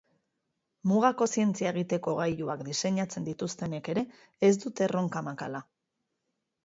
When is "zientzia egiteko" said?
1.33-2.13